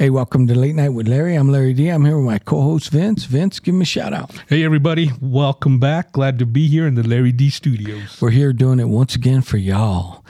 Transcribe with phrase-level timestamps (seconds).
[0.00, 1.34] Hey, welcome to Late Night with Larry.
[1.34, 1.88] I'm Larry D.
[1.88, 3.24] I'm here with my co-host Vince.
[3.26, 4.30] Vince, give me a shout out.
[4.48, 5.10] Hey, everybody.
[5.20, 6.12] Welcome back.
[6.12, 8.18] Glad to be here in the Larry D studios.
[8.18, 10.24] We're here doing it once again for y'all.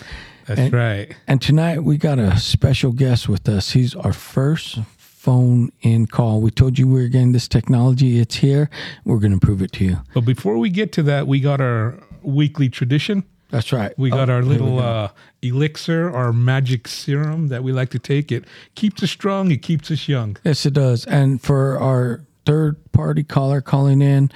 [0.47, 1.15] That's And- right.
[1.29, 3.71] And tonight we got a special guest with us.
[3.71, 6.41] He's our first phone in call.
[6.41, 8.19] We told you we were getting this technology.
[8.19, 8.71] It's here.
[9.05, 9.99] We're going to prove it to you.
[10.15, 13.23] But before we get to that, we got our weekly tradition.
[13.51, 13.93] That's right.
[13.99, 14.79] We got Oh, our little go.
[14.79, 15.09] uh,
[15.43, 18.31] elixir, our magic serum that we like to take.
[18.31, 19.51] It keeps us strong.
[19.51, 20.37] It keeps us young.
[20.45, 21.05] Yes, it does.
[21.07, 24.31] And for our third party caller calling in,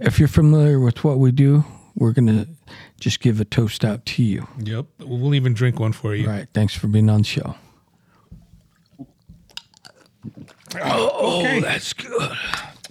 [0.00, 1.64] if you're familiar with what we do,
[1.94, 2.48] we're going to
[2.98, 4.46] just give a toast out to you.
[4.60, 4.86] Yep.
[5.00, 6.26] We'll even drink one for you.
[6.26, 6.48] All right.
[6.54, 7.54] Thanks for being on the show.
[10.80, 11.60] Oh, Okay.
[11.60, 12.32] that's good.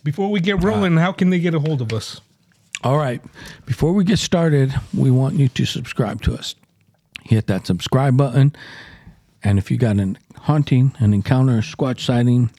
[0.04, 2.22] Before we get rolling, how can they get a hold of us?
[2.84, 3.22] All right.
[3.66, 6.56] Before we get started, we want you to subscribe to us.
[7.24, 8.56] Hit that subscribe button.
[9.44, 12.50] And if you got an haunting, an encounter, a squatch sighting,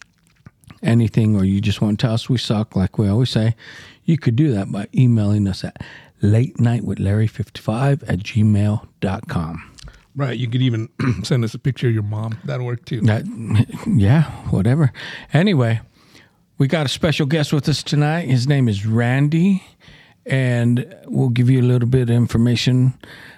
[0.83, 3.57] anything, or you just want to tell us we suck, like we always say,
[4.05, 5.83] you could do that by emailing us at
[6.23, 9.71] late night with Larry55 at gmail.com.
[10.15, 10.39] Right.
[10.39, 10.89] You could even
[11.25, 12.39] send us a picture of your mom.
[12.45, 13.01] That'll work too.
[13.01, 13.25] That,
[13.87, 14.93] yeah, whatever.
[15.33, 15.81] Anyway,
[16.59, 18.29] we got a special guest with us tonight.
[18.29, 19.65] His name is Randy,
[20.27, 22.95] and we'll give you a little bit of information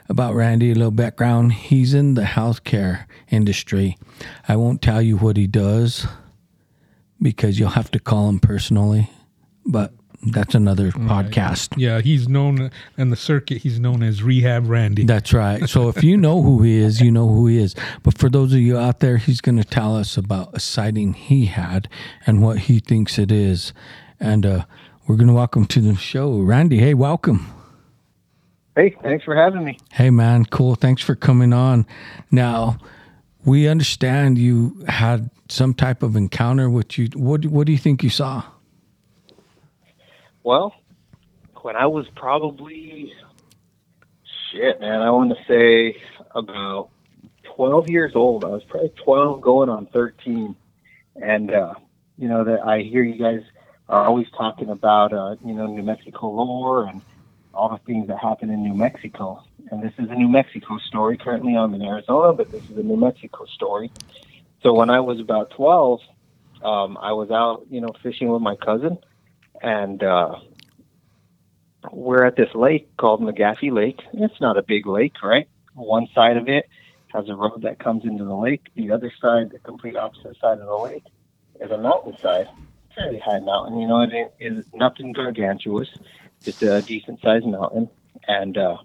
[0.08, 1.52] about Randy, a little background.
[1.52, 3.96] He's in the healthcare industry.
[4.48, 6.06] I won't tell you what he does
[7.20, 9.10] because you'll have to call him personally,
[9.64, 9.94] but
[10.26, 11.74] that's another podcast.
[11.76, 12.00] Yeah.
[12.00, 15.04] He's known in the circuit, he's known as Rehab Randy.
[15.04, 15.68] That's right.
[15.68, 17.74] So if you know who he is, you know who he is.
[18.02, 21.12] But for those of you out there, he's going to tell us about a sighting
[21.12, 21.88] he had
[22.26, 23.72] and what he thinks it is.
[24.20, 24.64] And uh,
[25.06, 26.78] we're going to welcome to the show, Randy.
[26.78, 27.46] Hey, welcome.
[28.74, 29.78] Hey, thanks for having me.
[29.92, 30.74] Hey, man, cool.
[30.74, 31.86] Thanks for coming on.
[32.30, 32.78] Now,
[33.44, 37.08] we understand you had some type of encounter with you.
[37.14, 38.42] What What do you think you saw?
[40.42, 40.74] Well,
[41.62, 43.12] when I was probably
[44.50, 46.00] shit, man, I want to say
[46.34, 46.88] about
[47.56, 48.44] 12 years old.
[48.44, 50.56] I was probably 12 going on 13.
[51.22, 51.74] And uh,
[52.18, 53.42] you know that I hear you guys
[53.88, 57.02] are always talking about uh, you know New Mexico lore and
[57.52, 59.42] all the things that happen in New Mexico.
[59.70, 61.16] And this is a New Mexico story.
[61.16, 63.92] Currently I'm in Arizona, but this is a New Mexico story.
[64.62, 66.00] So when I was about 12,
[66.62, 68.98] um, I was out, you know, fishing with my cousin
[69.62, 70.36] and uh,
[71.92, 74.00] we're at this lake called McGaffey Lake.
[74.12, 75.48] It's not a big lake, right?
[75.74, 76.68] One side of it
[77.12, 78.66] has a road that comes into the lake.
[78.74, 81.04] The other side, the complete opposite side of the lake,
[81.60, 82.48] is a mountainside,
[82.94, 83.78] fairly high mountain.
[83.78, 85.88] You know, it is nothing gargantuous,
[86.42, 87.88] just a decent sized mountain.
[88.26, 88.78] And uh,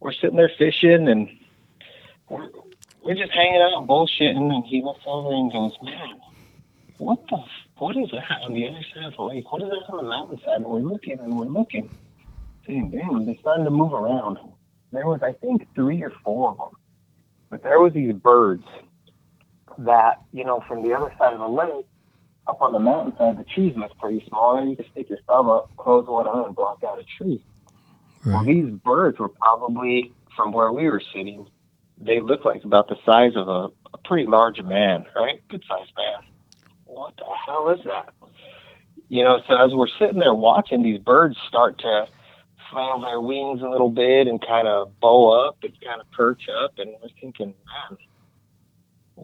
[0.00, 1.28] we're sitting there fishing, and
[2.28, 2.48] we're,
[3.02, 4.52] we're just hanging out, bullshitting.
[4.52, 6.20] And he looks over and goes, "Man,
[6.98, 7.38] what the
[7.78, 9.52] what is that on the other side of the lake?
[9.52, 10.56] What is that on the mountainside?
[10.56, 11.88] And we're looking and we're looking.
[12.66, 14.36] Saying, damn, they're starting to move around.
[14.92, 16.70] There was, I think, three or four of them.
[17.50, 18.64] But there was these birds
[19.78, 21.86] that, you know, from the other side of the lake,
[22.48, 24.64] up on the mountainside, the trees look pretty small.
[24.66, 27.44] You can stick your thumb up, close one eye, and block out a tree.
[28.26, 31.46] Well, these birds were probably, from where we were sitting,
[32.00, 35.40] they looked like about the size of a, a pretty large man, right?
[35.48, 36.28] Good sized man
[36.88, 38.12] what the hell is that?
[39.08, 42.06] You know, so as we're sitting there watching these birds start to
[42.70, 46.42] flail their wings a little bit and kind of bow up and kind of perch
[46.62, 47.54] up, and we're thinking,
[47.88, 47.98] man,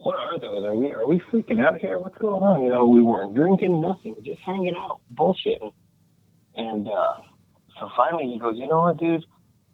[0.02, 0.64] what are those?
[0.64, 1.98] Are we are we freaking out here?
[1.98, 2.62] What's going on?
[2.62, 5.72] You know, we weren't drinking nothing, just hanging out, bullshitting.
[6.56, 7.16] And uh,
[7.78, 9.24] so finally, he goes, you know what, dude?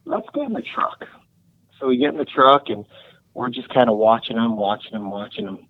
[0.04, 1.04] Let's get in the truck.
[1.78, 2.84] So we get in the truck and
[3.34, 5.66] we're just kind of watching them, watching them, watching them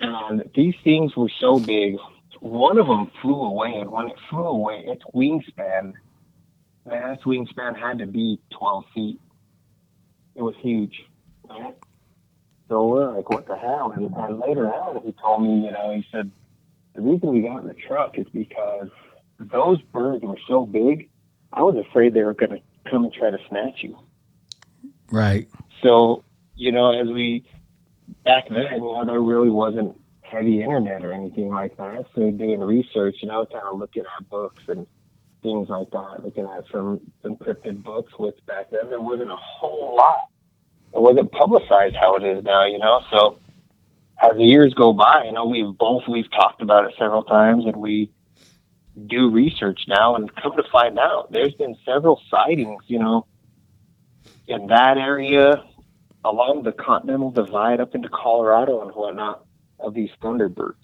[0.00, 1.96] and these things were so big.
[2.40, 5.94] One of them flew away, and when it flew away, its wingspan,
[6.86, 9.20] man, its wingspan had to be 12 feet.
[10.36, 11.02] It was huge.
[11.48, 11.76] Right?
[12.68, 13.92] So we're like, what the hell?
[13.96, 16.30] And, and later on, he told me, you know, he said,
[16.94, 18.88] the reason we got in the truck is because
[19.38, 21.08] those birds were so big,
[21.52, 22.60] I was afraid they were going to
[22.90, 23.98] come and try to snatch you.
[25.10, 25.48] Right.
[25.82, 26.24] So,
[26.56, 27.44] you know, as we
[28.24, 32.06] back then, you know, there really wasn't heavy internet or anything like that.
[32.14, 34.86] So doing research, you know, kind of looking at books and
[35.42, 39.96] things like that, looking at some encrypted books, which back then there wasn't a whole
[39.96, 40.27] lot.
[40.94, 43.02] It wasn't publicized how it is now, you know.
[43.10, 43.38] So
[44.20, 47.66] as the years go by, you know, we've both we've talked about it several times,
[47.66, 48.10] and we
[49.06, 53.26] do research now, and come to find out, there's been several sightings, you know,
[54.48, 55.62] in that area
[56.24, 59.44] along the Continental Divide up into Colorado and whatnot.
[59.80, 60.74] of these thunderbirds.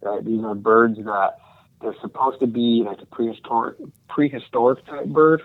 [0.00, 0.24] Right?
[0.24, 1.38] These are birds that
[1.80, 3.76] they're supposed to be like a prehistoric
[4.08, 5.42] prehistoric type bird,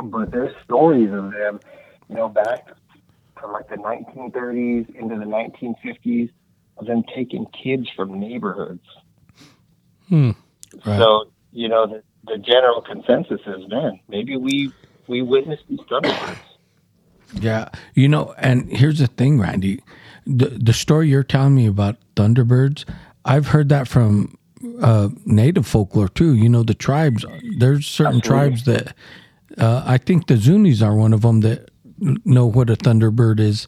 [0.00, 1.60] but there's stories of them,
[2.08, 2.68] you know, back
[3.40, 6.30] from like the 1930s into the 1950s
[6.78, 8.84] of them taking kids from neighborhoods.
[10.08, 10.30] Hmm.
[10.84, 10.98] Right.
[10.98, 14.72] So you know the the general consensus is, man, maybe we
[15.06, 16.38] we witnessed these thunderbirds.
[17.34, 19.82] Yeah, you know, and here's the thing, Randy.
[20.26, 22.84] The the story you're telling me about Thunderbirds,
[23.24, 24.36] I've heard that from
[24.80, 26.34] uh, native folklore too.
[26.34, 27.24] You know, the tribes.
[27.58, 28.94] There's certain tribes that
[29.58, 31.70] uh, I think the Zunis are one of them that
[32.00, 33.66] know what a thunderbird is.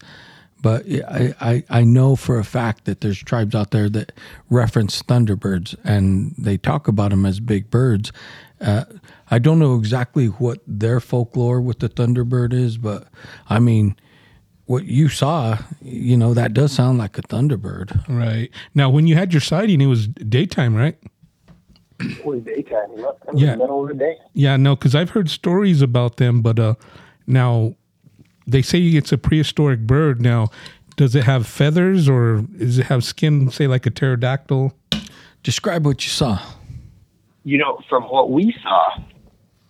[0.63, 4.13] But I, I, I know for a fact that there's tribes out there that
[4.51, 8.13] reference thunderbirds and they talk about them as big birds.
[8.61, 8.85] Uh,
[9.31, 13.09] I don't know exactly what their folklore with the thunderbird is, but
[13.49, 13.97] I mean,
[14.67, 18.07] what you saw, you know, that does sound like a thunderbird.
[18.07, 18.51] Right.
[18.75, 20.99] Now, when you had your sighting, it was daytime, right?
[22.01, 23.57] It was daytime, you know, it was Yeah.
[23.57, 24.17] middle of the day.
[24.35, 26.75] Yeah, no, because I've heard stories about them, but uh,
[27.27, 27.77] now
[28.51, 30.21] they say it's a prehistoric bird.
[30.21, 30.49] Now,
[30.97, 34.75] does it have feathers or does it have skin, say like a pterodactyl?
[35.43, 36.39] Describe what you saw.
[37.45, 39.03] you know, from what we saw,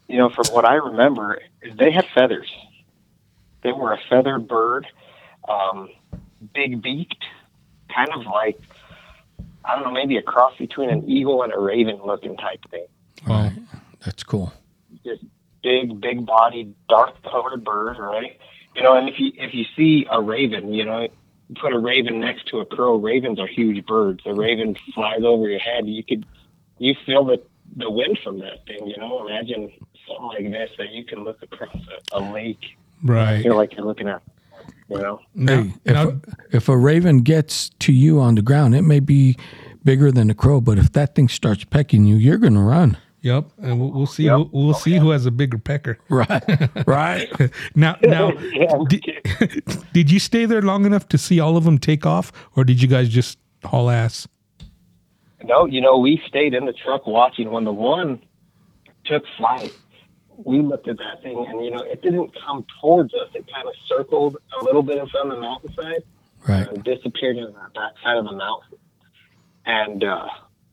[0.08, 1.40] you know, from what I remember,
[1.78, 2.50] they had feathers.
[3.62, 4.86] They were a feathered bird,
[5.48, 5.88] um,
[6.52, 7.24] big beaked,
[7.94, 8.58] kind of like
[9.64, 12.86] I don't know, maybe a cross between an eagle and a raven looking type thing.
[13.28, 13.50] Wow.
[14.04, 14.52] That's cool.
[15.04, 15.22] Just
[15.62, 18.38] big, big bodied, dark colored bird, right?
[18.76, 21.78] You know, and if you if you see a raven, you know, you put a
[21.78, 22.96] raven next to a crow.
[22.96, 24.22] Ravens are huge birds.
[24.24, 25.86] The raven flies over your head.
[25.88, 26.24] You could
[26.78, 27.42] you feel the
[27.76, 28.86] the wind from that thing.
[28.86, 29.72] You know, imagine
[30.06, 31.74] something like this that you can look across
[32.12, 32.76] a, a lake.
[33.02, 33.42] Right.
[33.42, 34.22] Feel like you're looking at.
[34.88, 36.20] You know, Now, Hey, if, now- a,
[36.56, 39.36] if a raven gets to you on the ground, it may be
[39.84, 42.98] bigger than a crow, but if that thing starts pecking you, you're going to run.
[43.22, 44.24] Yep, and we'll, we'll see.
[44.24, 44.36] Yep.
[44.36, 45.98] We'll, we'll see who has a bigger pecker.
[46.08, 46.86] Right.
[46.86, 47.28] right.
[47.74, 49.02] Now, now, Yeah, did,
[49.92, 52.80] did you stay there long enough to see all of them take off, or did
[52.82, 54.26] you guys just haul ass?
[55.44, 58.20] No, you know, we stayed in the truck watching when the one
[59.04, 59.72] took flight.
[60.36, 63.28] We looked at that thing and, you know, it didn't come towards us.
[63.34, 66.02] It kind of circled a little bit in front of the mountainside
[66.48, 66.66] Right.
[66.68, 68.78] and disappeared in the backside of the mountain.
[69.66, 70.28] And, uh,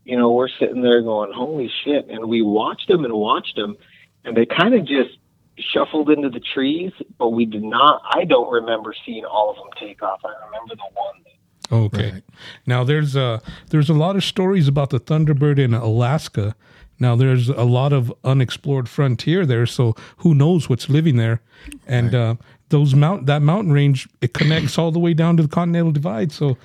[0.07, 2.07] you know, we're sitting there going, holy shit.
[2.09, 3.75] And we watched them and watched them
[4.23, 5.17] and they kind of just
[5.57, 9.67] shuffled into the trees, but we did not, I don't remember seeing all of them
[9.79, 10.21] take off.
[10.23, 11.85] I remember the one.
[11.85, 12.11] Okay.
[12.11, 12.23] Right.
[12.65, 16.55] Now there's a there's a lot of stories about the thunderbird in Alaska.
[16.97, 21.41] Now there's a lot of unexplored frontier there, so who knows what's living there?
[21.85, 22.35] And uh,
[22.69, 26.31] those mount that mountain range it connects all the way down to the Continental Divide.
[26.31, 26.57] So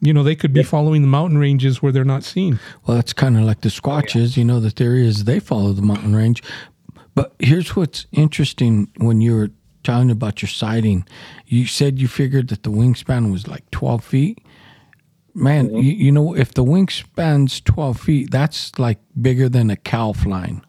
[0.00, 2.60] you know they could be following the mountain ranges where they're not seen.
[2.86, 4.36] Well, that's kind of like the oh, Squatches.
[4.36, 6.42] You know, the theory is they follow the mountain range.
[7.14, 9.50] But here's what's interesting when you were
[9.82, 11.06] telling about your sighting.
[11.46, 14.38] You said you figured that the wingspan was like 12 feet.
[15.34, 15.78] Man, mm-hmm.
[15.78, 20.64] you, you know, if the wingspan's 12 feet, that's like bigger than a cow flying.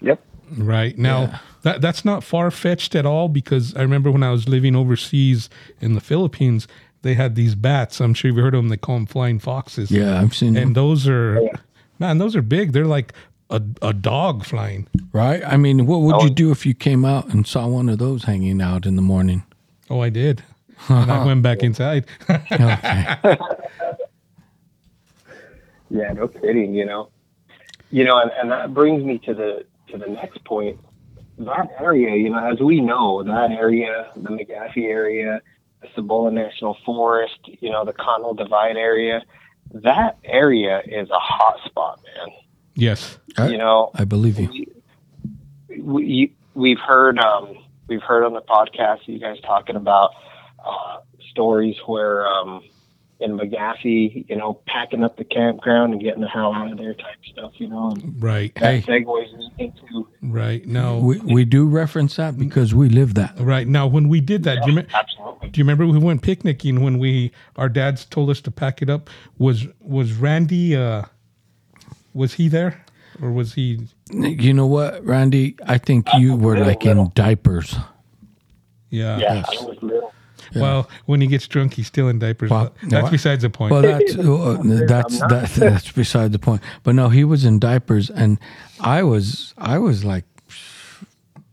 [0.00, 0.22] Yep.
[0.56, 1.38] Right now, Yeah.
[1.62, 5.48] that that's not far fetched at all because I remember when I was living overseas
[5.80, 6.68] in the Philippines,
[7.06, 8.00] they had these bats.
[8.00, 8.68] I'm sure you've heard of them.
[8.68, 9.90] They call them flying foxes.
[9.90, 10.68] Yeah, I've seen them.
[10.68, 11.50] and those are oh,
[11.98, 13.12] man those are big they're like
[13.48, 15.42] a, a dog flying Right?
[15.46, 16.34] I mean, what would you oh.
[16.34, 19.44] do if you came out and saw one of those hanging out in the morning?
[19.88, 20.42] oh i did
[20.88, 23.16] and i went back inside Okay.
[25.90, 26.74] Yeah, no kidding.
[26.74, 27.10] You know,
[27.90, 30.80] you know, and, and that brings me to the to the next point.
[31.38, 35.55] That area, you know, as we know, that area, the McGaffey area, the
[35.94, 39.22] Cibola National Forest, you know, the Continental Divide area,
[39.72, 42.34] that area is a hot spot, man.
[42.74, 44.48] yes I, You know, I believe you.
[45.68, 47.56] we, we we've heard um,
[47.88, 50.10] we've heard on the podcast you guys talking about
[50.64, 50.98] uh,
[51.30, 52.62] stories where um,
[53.18, 56.92] in McGaffey, you know, packing up the campground and getting the hell out of there
[56.92, 57.90] type stuff, you know.
[57.90, 58.82] And right Hey.
[58.86, 63.34] segues into right now We, we do reference that because we live that.
[63.40, 65.48] right now when we did that do you, me- absolutely.
[65.48, 68.90] do you remember we went picnicking when we our dads told us to pack it
[68.90, 69.08] up
[69.38, 71.02] was was randy uh
[72.12, 72.84] was he there
[73.22, 75.56] or was he You know what, Randy?
[75.66, 77.74] I think you were like in diapers.
[78.90, 79.46] yeah, Yeah, Yes.
[79.48, 80.05] I was little.
[80.54, 83.50] Well when he gets drunk he's still in diapers Well, but that's no, besides the
[83.50, 83.72] point.
[83.72, 86.62] Well, that's uh, that's that, that's beside the point.
[86.82, 88.38] But no, he was in diapers, and
[88.80, 90.24] I was I was like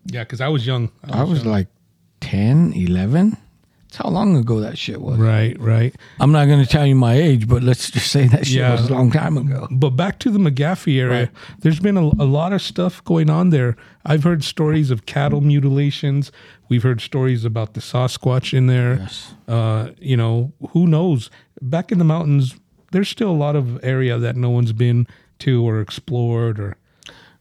[0.06, 0.92] yeah because i was young.
[1.10, 1.68] I was like
[2.22, 3.38] 10, 11.
[3.94, 5.20] That's how long ago that shit was.
[5.20, 5.94] Right, right.
[6.20, 8.72] I'm not going to tell you my age, but let's just say that shit Yeah.
[8.72, 9.68] was a long time ago.
[9.70, 11.30] But back to the McGaffey area, Right.
[11.60, 13.76] there's been a, a lot of stuff going on there.
[14.04, 16.32] I've heard stories of cattle mutilations.
[16.70, 18.96] We've heard stories about the Sasquatch in there.
[19.02, 19.36] Yes.
[19.48, 21.30] Uh, you know, who knows?
[21.62, 22.56] Back in the mountains,
[22.94, 25.06] there's still a lot of area that no one's been
[25.40, 26.78] to or explored or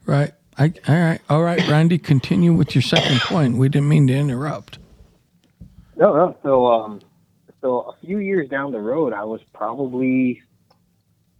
[0.05, 0.33] Right.
[0.59, 1.19] I, all right.
[1.31, 3.57] All right, Randy, continue with your second point.
[3.57, 4.77] We didn't mean to interrupt.
[5.95, 6.37] No, no.
[6.43, 7.01] So, um,
[7.61, 10.41] so a few years down the road, I was probably,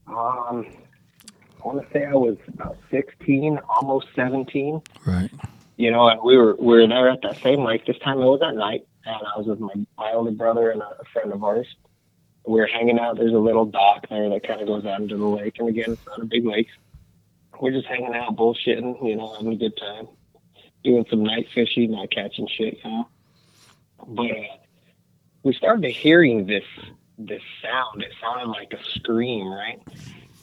[0.07, 4.81] um, I want to say I was about 16, almost 17.
[5.05, 5.31] Right.
[5.77, 7.86] You know, and we were we were there at that same lake.
[7.86, 10.81] This time it was at night, and I was with my my older brother and
[10.81, 11.67] a, friend of ours.
[12.45, 13.17] We were hanging out.
[13.17, 15.93] There's a little dock there that kind of goes out into the lake, and again,
[15.93, 16.67] it's not a big lake.
[17.60, 20.07] We're just hanging out, bullshitting, you know, having a good time,
[20.83, 23.07] doing some night fishing, not catching shit, you know.
[24.07, 24.57] But uh,
[25.43, 26.63] we started hearing this
[27.17, 28.01] this sound.
[28.01, 29.79] It sounded like a scream, right?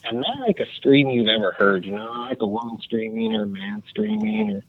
[0.03, 3.43] And not like a scream you've ever heard, you know, like a woman screaming or
[3.43, 4.63] a man screaming or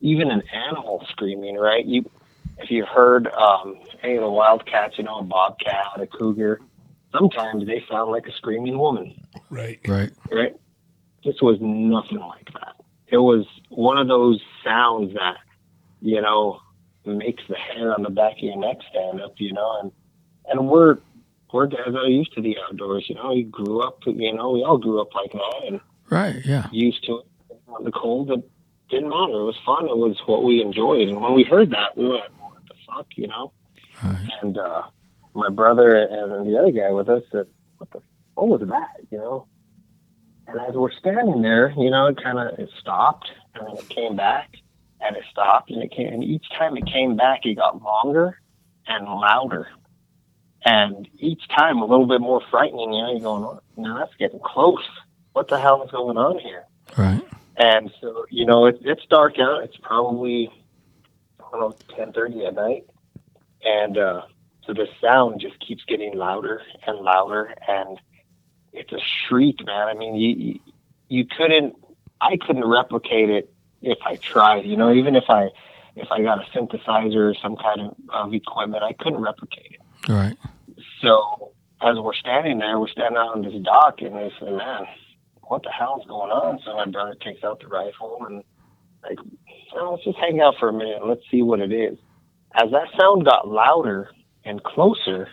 [0.00, 1.84] even an animal screaming, right?
[1.84, 2.10] You,
[2.58, 6.60] if you've heard um, any of the wildcats, you know, a bobcat, a cougar,
[7.12, 9.14] sometimes they sound like a screaming woman,
[9.50, 9.78] right.
[9.86, 10.10] Right.
[10.30, 10.56] right?
[11.24, 12.74] This was nothing like that.
[13.06, 15.36] It was one of those sounds that,
[16.00, 16.60] you know,
[17.04, 19.92] makes the hair on the back of your neck stand up, you know, and
[20.48, 20.98] and we're
[21.52, 23.30] we're guys that are used to the outdoors, you know.
[23.32, 25.80] We grew up, you know, we all grew up like that, and
[26.10, 26.44] Right.
[26.44, 26.68] Yeah.
[26.72, 27.26] used to it.
[27.84, 28.48] The cold, it
[28.90, 29.32] didn't matter.
[29.32, 29.86] It was fun.
[29.86, 31.08] It was what we enjoyed.
[31.08, 33.52] And when we heard that, we were like, what the fuck, you know?
[34.04, 34.28] Right.
[34.42, 34.82] And uh,
[35.34, 37.46] my brother and the other guy with us said,
[37.78, 38.02] what the,
[38.34, 39.46] what was that, you know?
[40.46, 43.88] And as we're standing there, you know, it kind of, it stopped and then it
[43.88, 44.50] came back
[45.02, 48.38] and it stopped and it came, and each time it came back, it got longer
[48.86, 49.68] and louder.
[50.64, 54.14] And each time a little bit more frightening, you know, you're going, "Oh, now that's
[54.16, 54.88] getting close.
[55.32, 56.64] What the hell is going on here?
[56.96, 57.22] Right.
[57.56, 59.64] And so, you know, it, it's dark out.
[59.64, 60.50] It's probably,
[61.40, 62.84] I don't know, ten thirty at night,
[63.64, 64.22] and uh,
[64.66, 67.98] so the sound just keeps getting louder and louder, and
[68.72, 69.88] it's a shriek, man.
[69.88, 70.60] I mean, you,
[71.08, 71.74] you couldn't,
[72.20, 73.51] I couldn't replicate it
[73.82, 74.64] if I tried.
[74.64, 75.48] You know, even if I
[75.96, 80.10] if I got a synthesizer or some kind of, of equipment, I couldn't replicate it.
[80.10, 80.36] Right.
[81.00, 84.86] So as we're standing there, we're standing out on this dock, and they say, "Man,
[85.42, 88.42] what the hell's going on?" So my brother takes out the rifle and
[89.02, 89.18] like,
[89.74, 91.98] "Oh, let's just hang out for a minute let's see what it is.
[92.54, 94.10] As that sound got louder
[94.44, 95.28] and closer,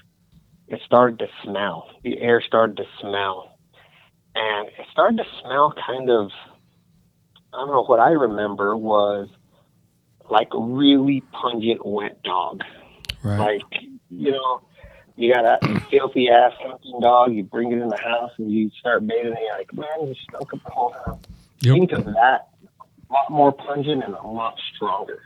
[0.67, 1.89] it started to smell.
[2.03, 3.57] The air started to smell,
[4.35, 6.31] and it started to smell kind of.
[7.53, 9.27] I don't know what I remember was
[10.29, 12.61] like a really pungent wet dog
[13.23, 13.39] Right.
[13.39, 14.61] like you know
[15.15, 15.59] you got a
[15.91, 19.39] filthy ass hunting dog you bring it in the house and you start bathing it
[19.41, 21.17] you're like man you stunk up the whole house
[21.61, 21.73] Yep.
[21.73, 22.47] think of that
[23.09, 25.19] a lot more pungent and a lot stronger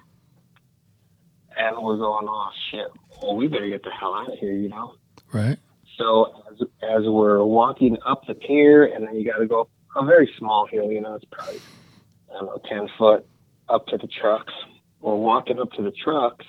[1.57, 2.87] and we're going oh shit
[3.21, 4.95] well we better get the hell out of here you know
[5.31, 5.57] Right.
[5.97, 10.05] so as, as we're walking up the pier, and then you got to go a
[10.05, 11.59] very small hill, you know, it's probably,
[12.33, 13.25] I don't know, 10 foot
[13.69, 14.53] up to the trucks.
[15.01, 16.45] We're walking up to the trucks,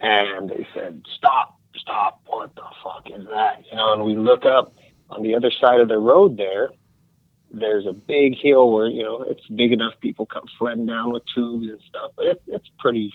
[0.00, 3.64] and they said, stop, stop, what the fuck is that?
[3.70, 4.74] You know, and we look up
[5.10, 6.70] on the other side of the road there.
[7.52, 11.22] There's a big hill where, you know, it's big enough people come sledding down with
[11.34, 13.12] tubes and stuff, but it, it's pretty,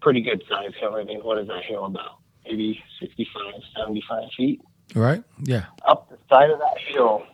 [0.00, 0.94] pretty good size hill.
[0.94, 2.18] I mean, what is that hill about?
[2.44, 3.42] Maybe 65,
[3.76, 4.60] 75 feet
[4.94, 5.22] Right.
[5.42, 5.66] Yeah.
[5.86, 7.24] up the side of that hill,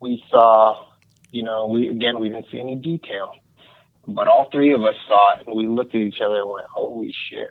[0.00, 0.86] we saw,
[1.30, 3.32] you know, we again we didn't see any detail,
[4.06, 6.66] but all three of us saw it, and we looked at each other and went,
[6.68, 7.50] "Holy shit!"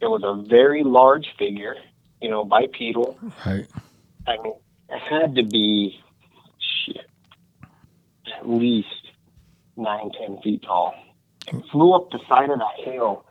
[0.00, 1.76] It was a very large figure,
[2.20, 3.18] you know, bipedal.
[3.44, 3.66] Right.
[4.26, 4.54] I mean,
[4.90, 5.98] it had to be
[6.84, 7.06] shit,
[8.36, 8.88] at least
[9.76, 10.94] nine, ten feet tall.
[11.48, 13.24] It flew up the side of that hill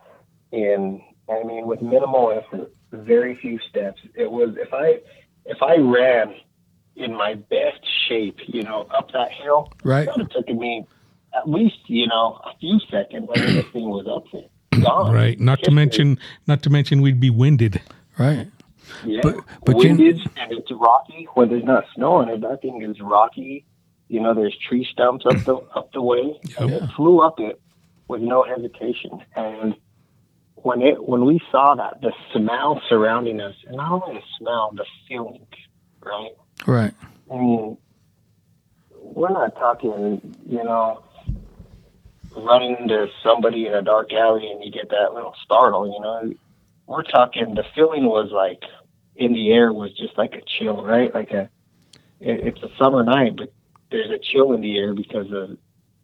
[0.51, 4.01] in, I mean, with minimal effort, very few steps.
[4.15, 5.01] It was if I
[5.46, 6.34] if I ran
[6.96, 10.08] in my best shape, you know, up that hill, Right.
[10.08, 10.86] it would have taken me
[11.36, 14.82] at least, you know, a few seconds when this thing was up there.
[14.82, 15.13] Gone.
[15.13, 15.39] Right.
[15.39, 17.82] Not to mention, not to mention, we'd be winded.
[18.18, 18.48] Right.
[19.06, 22.42] Yeah, But- but you- winded and it's rocky when there's not snow on it.
[22.42, 23.65] That thing is rocky.
[24.10, 26.39] You know, there's tree stumps up the up the way.
[26.60, 27.60] And it flew up it
[28.08, 29.20] with no hesitation.
[29.36, 29.75] And
[30.56, 34.72] when it when we saw that, the smell surrounding us, and not only the smell,
[34.75, 35.46] the feeling,
[36.04, 36.32] right?
[36.68, 36.94] Right.
[37.32, 37.77] I mean,
[39.01, 41.01] we're not talking, you know,
[42.36, 46.34] running into somebody in a dark alley and you get that little startle, you know.
[46.88, 48.62] We're talking, the feeling was like,
[49.15, 51.13] in the air was just like a chill, right?
[51.13, 51.50] Like a
[52.20, 53.51] it, it's a summer night, but
[53.92, 55.58] there's a chill in the air because of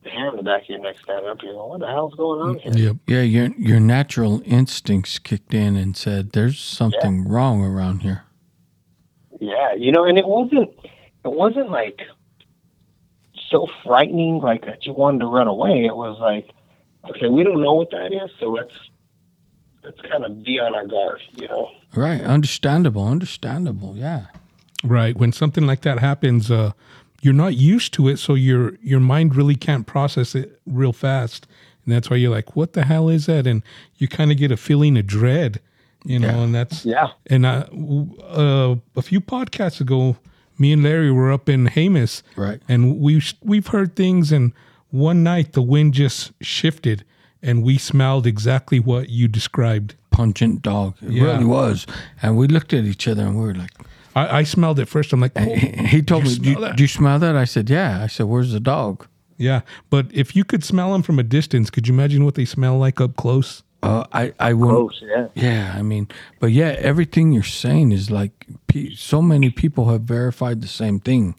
[0.04, 1.42] the hair on the back of your neck standing up.
[1.42, 2.74] You're going, what the hell's going on here?
[2.74, 2.96] Yep.
[3.08, 8.24] Yeah, your your natural instincts kicked in and said, "There's something wrong around here."
[9.40, 10.70] Yeah, you know, and it wasn't
[11.24, 12.02] it wasn't like
[13.52, 15.86] so frightening like that you wanted to run away.
[15.86, 16.50] It was like,
[17.10, 18.74] okay, we don't know what that is, so let's
[19.84, 21.70] let's kind of be on our guard, you know.
[21.96, 23.96] Right, understandable, understandable.
[23.98, 24.26] Yeah,
[24.84, 25.16] Right.
[25.16, 26.72] When something like that happens, uh,
[27.22, 31.46] you're not used to it, so your your mind really can't process it real fast,
[31.86, 33.62] and that's why you're like, "What the hell is that?" And
[33.98, 35.60] you kind of get a feeling of dread,
[36.04, 36.44] you know, Yeah.
[36.44, 37.08] and that's Yeah.
[37.30, 40.16] And uh, w- uh, a few podcasts ago,
[40.62, 42.62] me and Larry were up in Jemez, Right.
[42.70, 44.54] And we've we've heard things, and
[44.92, 47.04] one night the wind just shifted,
[47.42, 49.96] and we smelled exactly what you described.
[50.12, 50.96] pungent dog.
[51.02, 51.24] It Yeah.
[51.24, 51.88] really was.
[52.22, 53.72] And we looked at each other and we were like,
[54.14, 55.14] I, I smelled it first.
[55.14, 55.56] I'm like, oh,
[55.94, 57.36] he, told me, do you, that?" do you smell that?
[57.38, 58.04] I said, yeah.
[58.04, 59.08] I said, where's the dog?
[59.38, 59.62] yeah.
[59.90, 62.78] But if you could smell them from a distance, could you imagine what they smell
[62.78, 63.64] like up close?
[63.84, 64.78] Uh, I, I wouldn't.
[64.78, 65.28] Close, yeah.
[65.34, 66.08] Yeah, I mean,
[66.40, 68.46] but yeah, everything you're saying is like
[68.96, 71.36] so many people have verified the same thing,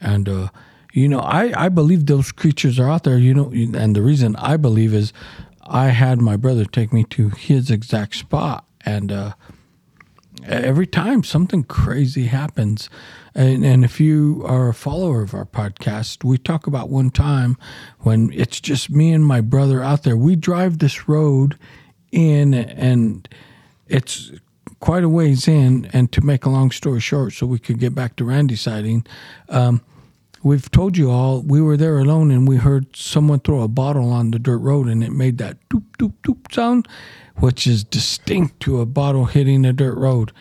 [0.00, 0.48] and uh,
[0.92, 3.18] you know, I I believe those creatures are out there.
[3.18, 5.12] You know, and the reason I believe is
[5.62, 9.32] I had my brother take me to his exact spot, and uh,
[10.44, 12.88] every time something crazy happens
[13.34, 17.56] and, and if you are a follower of our podcast we talk about one time
[18.00, 21.58] when it's just me and my brother out there we drive this road
[22.12, 23.28] in and
[23.88, 24.30] it's
[24.80, 25.88] quite a ways in.
[25.92, 29.06] And to make a long story short so we could get back to randy's sighting
[29.48, 29.80] um,
[30.42, 34.10] we've told you all we were there alone and we heard someone throw a bottle
[34.10, 36.88] on the dirt road and it made that doop doop doop sound
[37.36, 40.32] which is distinct to a bottle hitting a dirt road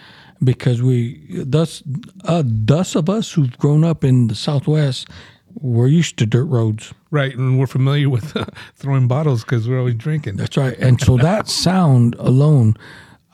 [0.43, 1.83] because we thus
[2.23, 5.07] uh, thus of us who've grown up in the southwest
[5.55, 7.35] we're used to dirt roads Right.
[7.35, 8.37] And we're familiar with
[8.75, 10.35] throwing bottles because we're always drinking.
[10.37, 12.75] that's right and so that sound alone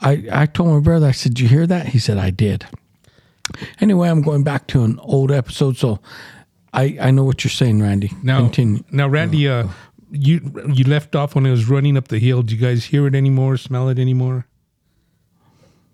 [0.00, 2.66] i i told my brother i said did you hear that he said i did
[3.80, 5.98] anyway i'm going back to an old episode so
[6.72, 9.68] i i know what you're saying randy Now, continue now, Randy, uh,
[10.10, 10.40] you
[10.72, 12.42] you left off when it was running up the hill.
[12.42, 13.56] Do you guys hear it anymore?
[13.56, 14.46] Smell it anymore?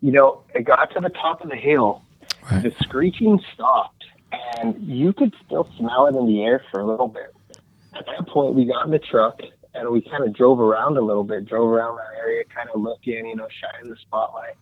[0.03, 2.03] You know, it got to the top of the hill.
[2.51, 2.63] Right.
[2.63, 4.02] The screeching stopped,
[4.33, 7.35] and you could still smell it in the air for a little bit.
[7.95, 9.41] At that point, we got in the truck
[9.75, 12.81] and we kind of drove around a little bit, drove around that area, kind of
[12.81, 14.55] looking, you know, shining the spotlight.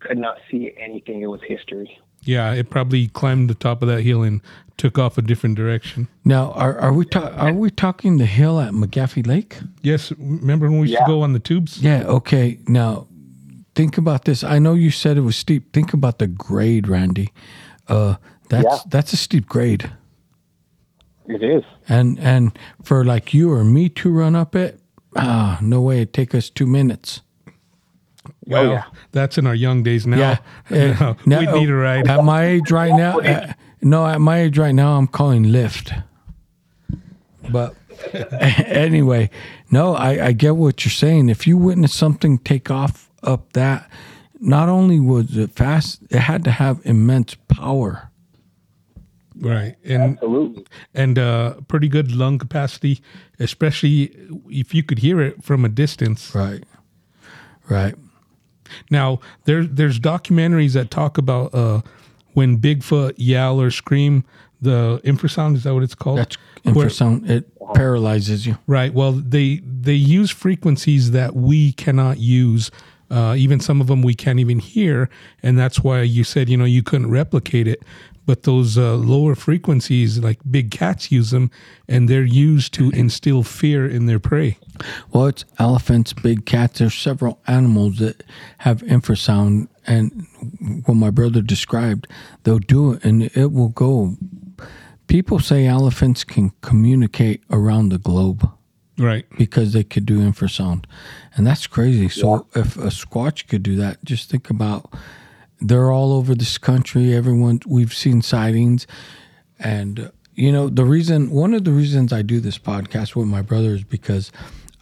[0.00, 1.22] Could not see anything.
[1.22, 1.98] It was history.
[2.22, 4.40] Yeah, it probably climbed the top of that hill and
[4.76, 6.08] took off a different direction.
[6.24, 10.68] now are, are we ta- are we talking the hill at mcgaffey lake Yes, remember
[10.68, 11.06] when we used Yeah.
[11.06, 11.80] to go on the tubes?
[11.80, 12.58] Yeah, okay.
[12.68, 13.06] Now,
[13.74, 14.44] think about this.
[14.44, 15.72] I know you said it was steep.
[15.72, 17.32] Think about the grade, Randy.
[17.88, 18.16] Uh,
[18.48, 18.78] that's Yeah.
[18.88, 19.90] that's a steep grade.
[21.28, 21.64] It is.
[21.88, 24.80] And and for like you or me to run up it,
[25.16, 25.96] ah, no way.
[26.02, 27.22] It'd take us two minutes.
[28.48, 28.84] Well, yeah.
[29.12, 30.16] that's in our young days now.
[30.18, 30.36] Yeah.
[31.26, 32.08] No, Now- we need a ride.
[32.08, 36.02] At my age right now, uh, no, at my age right now, I'm calling Lyft.
[37.50, 37.74] But
[38.12, 39.30] anyway,
[39.70, 41.28] no, I, I get what you're saying.
[41.28, 43.90] If you witness something take off up that,
[44.40, 48.10] not only was it fast, it had to have immense power.
[49.38, 49.76] Right.
[49.84, 50.66] And Absolutely.
[50.94, 53.00] and uh, pretty good lung capacity,
[53.38, 54.14] especially
[54.48, 56.34] if you could hear it from a distance.
[56.34, 56.64] Right.
[57.68, 57.94] Right.
[58.90, 61.82] Now, there there's documentaries that talk about uh,
[62.34, 64.24] when Bigfoot yell or scream,
[64.60, 66.18] the infrasound is that what it's called?
[66.18, 67.28] That's Where- infrasound.
[67.28, 68.58] It paralyzes you.
[68.66, 68.92] Right.
[68.94, 72.70] Well, they they use frequencies that we cannot use.
[73.08, 75.08] Uh, even some of them we can't even hear,
[75.42, 77.82] and that's why you said you know you couldn't replicate it.
[78.26, 81.50] But those uh, lower frequencies, like big cats, use them,
[81.88, 84.58] and they're used to instill fear in their prey.
[85.12, 86.80] Well, it's elephants, big cats.
[86.80, 88.24] There's several animals that
[88.58, 90.26] have infrasound, and
[90.86, 92.08] what my brother described,
[92.42, 94.16] they'll do it, and it will go.
[95.06, 98.50] People say elephants can communicate around the globe
[98.98, 99.24] Right.
[99.38, 100.84] because they could do infrasound,
[101.36, 102.08] and that's crazy.
[102.08, 104.92] So if a squatch could do that, just think about.
[105.60, 107.14] They're all over this country.
[107.14, 108.86] Everyone, we've seen sightings,
[109.58, 111.30] and uh, you know the reason.
[111.30, 114.30] One of the reasons I do this podcast with my brother is because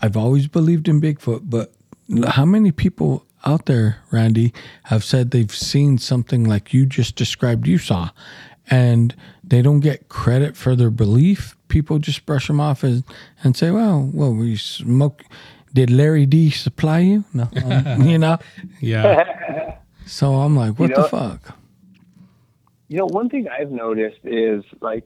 [0.02, 1.42] I've always believed in Bigfoot.
[1.44, 1.72] But
[2.28, 4.52] how many people out there, Randy,
[4.84, 7.68] have said they've seen something like you just described?
[7.68, 8.10] You saw,
[8.68, 11.56] and they don't get credit for their belief.
[11.68, 13.04] People just brush them off as
[13.44, 15.22] and say, "Well, well, we smoke."
[15.72, 17.24] Did Larry D supply you?
[17.32, 18.38] No, um, you know.
[18.80, 19.63] Yeah.
[20.07, 21.57] So I'm like, what You the fuck?
[22.88, 25.05] You know, one thing I've noticed is like,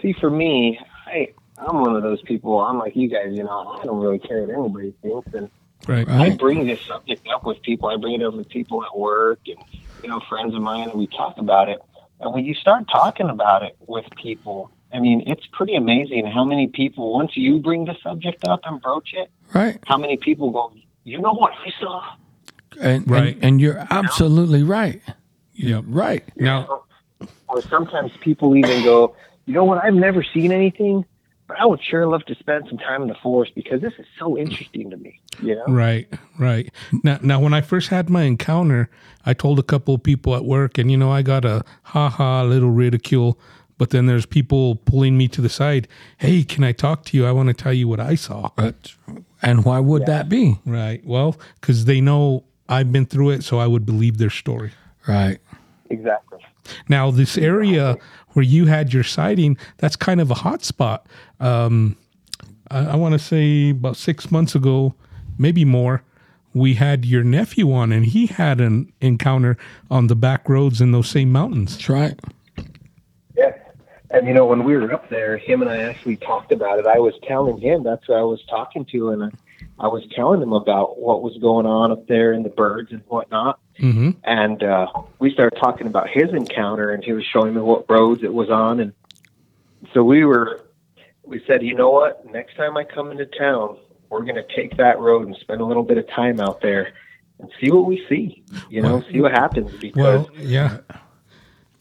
[0.00, 2.58] see, for me, I I'm one of those people.
[2.58, 3.28] I'm like you guys.
[3.32, 5.50] You know, I don't really care what anybody thinks, and
[5.88, 6.06] Right.
[6.08, 7.88] I bring this subject up with people.
[7.88, 9.56] I bring it up with people at work and
[10.02, 11.80] you know friends of mine, and we talk about it.
[12.20, 16.44] And when you start talking about it with people, I mean, it's pretty amazing how
[16.44, 19.78] many people once you bring the subject up and broach it, Right?
[19.86, 20.72] how many people go,
[21.04, 22.04] you know what I saw?
[22.80, 23.34] And, Right.
[23.34, 25.00] and and you're absolutely right.
[25.54, 25.84] Yep.
[25.88, 26.24] Right.
[26.36, 26.82] Now,
[27.48, 29.14] Or sometimes people even go,
[29.46, 29.82] you know what?
[29.84, 31.04] I've never seen anything,
[31.48, 34.06] but I would sure love to spend some time in the forest because this is
[34.18, 35.20] so interesting to me.
[35.42, 35.64] You know?
[35.66, 36.72] Right, right.
[37.02, 38.88] Now, now, when I first had my encounter,
[39.26, 42.08] I told a couple of people at work, and you know, I got a ha
[42.08, 43.38] ha little ridicule.
[43.76, 45.88] But then there's people pulling me to the side.
[46.18, 47.26] Hey, can I talk to you?
[47.26, 48.50] I want to tell you what I saw.
[48.54, 48.94] But
[49.40, 50.58] and why would that be?
[50.66, 51.04] Right.
[51.04, 54.72] Well, because they know I've been through it, so I would believe their story.
[55.06, 55.38] Right.
[55.90, 56.38] Exactly.
[56.88, 57.96] Now, this area
[58.28, 61.06] where you had your sighting, that's kind of a hot spot.
[61.40, 61.96] Um,
[62.70, 64.94] I, I want to say about six months ago,
[65.36, 66.02] maybe more,
[66.54, 69.56] we had your nephew on, and he had an encounter
[69.90, 71.72] on the back roads in those same mountains.
[71.72, 72.20] That's right.
[73.36, 73.52] Yeah.
[74.10, 76.86] And you know, when we were up there, him and I actually talked about it.
[76.86, 79.28] I was telling him that's who I was talking to, and I,
[79.80, 83.00] I was telling him about what was going on up there and the birds and
[83.08, 83.58] whatnot.
[83.78, 84.10] Mm-hmm.
[84.24, 84.86] And uh,
[85.18, 88.50] we started talking about his encounter, and he was showing me what roads it was
[88.50, 88.80] on.
[88.80, 88.92] And
[89.94, 90.66] so we were,
[91.24, 92.30] we said, you know what?
[92.30, 93.78] Next time I come into town,
[94.10, 96.92] we're going to take that road and spend a little bit of time out there
[97.38, 98.44] and see what we see.
[98.68, 99.72] You know, see what happens.
[99.80, 100.80] Because Well, yeah.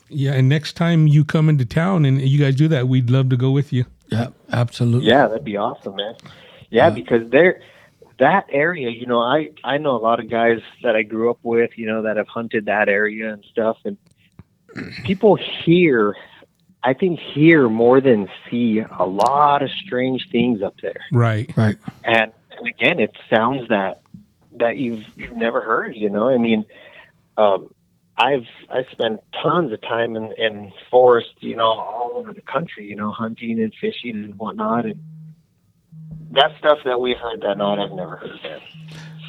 [0.07, 3.27] Yeah, and next time you come into town and you guys do that, we'd love
[3.29, 3.85] to go with you.
[4.07, 4.29] Yeah.
[4.51, 5.09] Absolutely.
[5.09, 6.15] Yeah, that'd be awesome, man.
[6.69, 7.62] Yeah, because there,
[8.19, 11.39] that area, you know, I I know a lot of guys that I grew up
[11.43, 13.97] with, you know, that have hunted that area and stuff, and
[15.03, 16.15] people hear,
[16.84, 21.51] I think, hear more than see a lot of strange things up there, Right.
[21.58, 21.77] Right.
[22.03, 24.01] and, and again, it sounds that
[24.58, 25.95] that you've you've never heard.
[25.95, 26.65] You know, I mean,
[27.38, 27.73] um,
[28.17, 32.86] I've I spent tons of time in in forest, you know, all over the country,
[32.86, 34.99] you know, hunting and fishing and whatnot, and
[36.31, 38.61] that stuff that we heard that night, I've never heard that.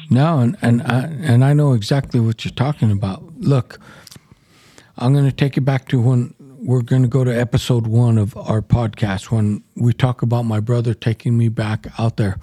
[0.09, 3.23] No, and and I and I know exactly what you're talking about.
[3.37, 3.79] Look,
[4.97, 8.19] I'm going to take you back to when we're going to go to episode one
[8.19, 12.37] of our podcast when we talk about my brother taking me back out there.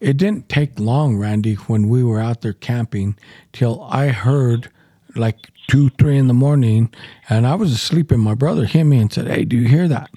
[0.00, 3.16] It didn't take long, Randy, when we were out there camping,
[3.52, 4.70] till I heard
[5.14, 6.92] like two, three in the morning,
[7.28, 9.86] and I was asleep, and my brother hit me and said, "Hey, do you hear
[9.88, 10.10] that?"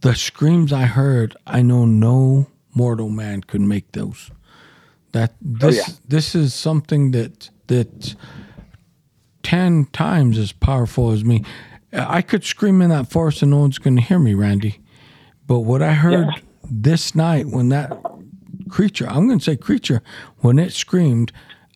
[0.00, 4.30] The screams I heard, I know no mortal man could make those
[5.12, 5.94] that oh, this yeah.
[6.06, 8.14] this is something that that
[9.42, 11.44] 10 times as powerful as me
[11.92, 14.80] i could scream in that forest and no one's going to hear me randy
[15.46, 16.40] but what i heard Yeah.
[16.70, 17.90] this night when that
[18.68, 20.02] creature i'm going to say creature
[20.38, 21.32] when it screamed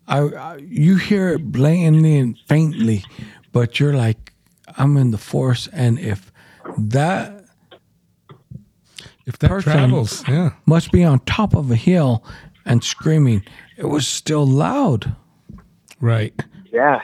[0.07, 3.05] I, I you hear it blatantly and faintly
[3.53, 4.33] but you're like
[4.77, 6.31] i'm in the forest and if
[6.77, 7.42] that
[9.27, 10.51] If that Person- travels, yeah.
[10.67, 12.25] must be on top of a hill
[12.65, 13.43] and screaming
[13.77, 15.15] it was still loud
[16.01, 16.35] Right.
[16.73, 16.99] Yeah,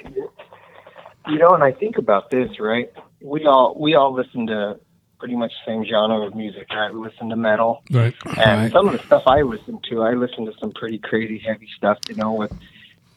[1.29, 2.91] you know, and I think about this, right?
[3.21, 4.79] We all we all listen to
[5.21, 6.93] pretty much the same genre of music, right?
[6.93, 8.15] We listen to metal, Right.
[8.25, 8.73] and Right.
[8.73, 11.99] some of the stuff I listen to, I listen to some pretty crazy heavy stuff,
[12.09, 12.53] you know, with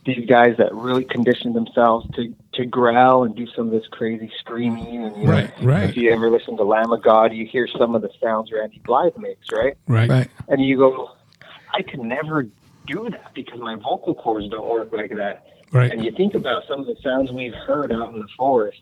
[0.05, 4.31] these guys that really conditioned themselves to to growl and do some of this crazy
[4.39, 5.05] screaming.
[5.05, 5.89] And you know, Right, right.
[5.89, 8.81] If you ever listen to Lamb of God, you hear some of the sounds Randy
[8.83, 9.77] Blythe makes, right?
[9.87, 10.09] Right.
[10.09, 11.11] right And you go,
[11.73, 12.47] I can never
[12.87, 15.45] do that because my vocal cords don't work like that.
[15.71, 15.91] Right.
[15.91, 18.81] And you think about some of the sounds we've heard out in the forest.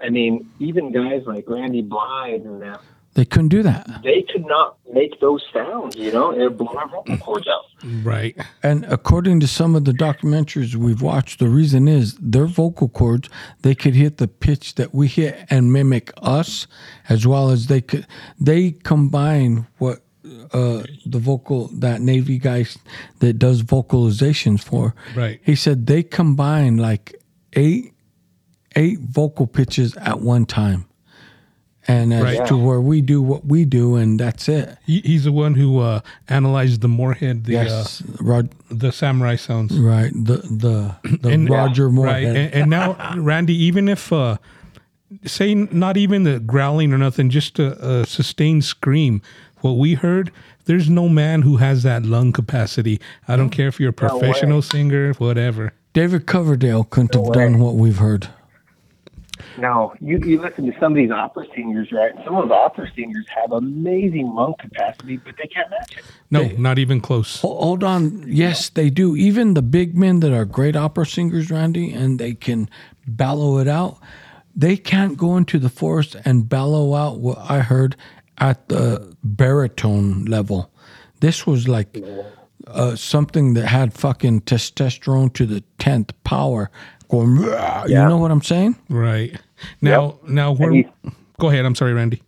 [0.00, 2.80] I mean, even guys like Randy Blythe and that,
[3.14, 6.74] they couldn't do that they could not make those sounds, you know, it would blow
[6.76, 7.64] our vocal cords out.
[8.04, 8.36] Right.
[8.62, 13.28] And according to some of the documentaries we've watched, the reason is their vocal cords,
[13.62, 16.66] they could hit the pitch that we hit and mimic us,
[17.08, 18.06] as well as they could,
[18.38, 20.00] they combine what
[20.52, 22.64] uh, the vocal, that Navy guy
[23.18, 24.94] that does vocalizations for.
[25.14, 25.40] Right.
[25.42, 27.14] He said they combine like
[27.54, 27.92] eight,
[28.76, 30.86] eight vocal pitches at one time.
[31.86, 32.46] And as Right.
[32.48, 34.78] to where we do what we do, and that's it.
[34.86, 39.36] He, he's the one who uh, analyzed the Morehead, the Yes, Rod, uh, the samurai
[39.36, 39.78] sounds.
[39.78, 40.10] right.
[40.14, 42.24] The the the And- Roger Morehead.
[42.24, 42.36] Right.
[42.36, 44.38] And, and now, Randy, even if, uh,
[45.26, 49.20] say, not even the growling or nothing, just a, a sustained scream,
[49.60, 50.30] what we heard,
[50.66, 52.98] there's no man who has that lung capacity.
[53.28, 55.72] I don't care if you're a No professional singer, whatever.
[55.92, 58.28] David Coverdale couldn't have No done what we've heard.
[59.58, 62.12] No, you, you listen to some of these opera singers, right?
[62.24, 66.04] Some of the opera singers have amazing lung capacity, but they can't match it.
[66.30, 66.56] No, Hey.
[66.58, 67.40] not even close.
[67.40, 68.24] Hold on.
[68.26, 69.14] Yes, they do.
[69.16, 72.68] Even the big men that are great opera singers, Randy, and they can
[73.06, 73.98] bellow it out.
[74.56, 77.96] They can't go into the forest and bellow out what I heard
[78.38, 80.70] at the baritone level.
[81.20, 81.96] This was like
[82.66, 86.70] uh, something that had fucking testosterone to the tenth power.
[87.14, 88.76] Going, "Rah," you know what I'm saying?
[88.88, 89.38] Right.
[89.80, 90.72] Now, now where?
[90.72, 90.88] he-
[91.38, 91.64] Go ahead.
[91.64, 92.22] I'm sorry, Randy.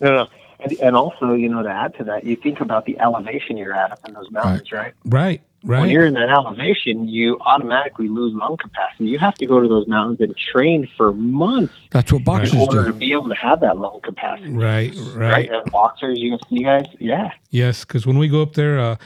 [0.00, 0.26] No, no.
[0.60, 3.74] And, and also, you know, to add to that, you think about the elevation you're
[3.74, 4.94] at up in those mountains, right?
[5.04, 5.42] Right.
[5.64, 5.80] Right.
[5.80, 9.06] When you're in that elevation, you automatically lose lung capacity.
[9.06, 12.54] You have to go to those mountains and train for months That's what in boxers
[12.54, 14.50] order to be able to have that lung capacity.
[14.50, 14.94] Right.
[15.14, 15.16] Right?
[15.16, 15.50] Right.
[15.50, 17.32] As boxers, UFC guys, yeah.
[17.50, 18.96] Yes, because when we go up there, uh,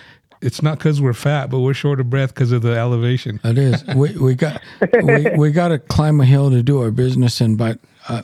[0.43, 3.41] it's not because we're fat, but we're short of breath because of the elevation.
[3.45, 3.85] It is.
[3.95, 4.63] We we got
[5.03, 8.23] we, we got to climb a hill to do our business, and but uh,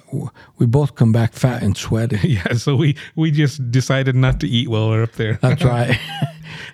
[0.59, 2.19] we both come back fat and sweaty.
[2.29, 2.55] Yeah.
[2.55, 5.39] So we we just decided not to eat while we're up there.
[5.43, 5.99] That's right.